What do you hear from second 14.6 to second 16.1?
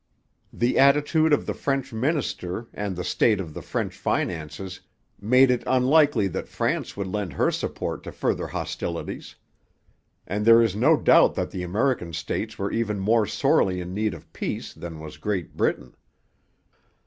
than was Great Britain.